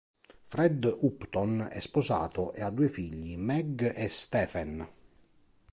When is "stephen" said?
4.07-4.87